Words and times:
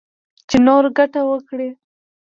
چـې 0.49 0.57
نـوره 0.65 0.89
ګـټـه 0.97 1.21
وكړي. 1.29 1.69